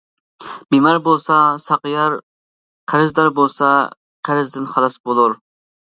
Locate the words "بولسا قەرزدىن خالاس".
3.39-5.03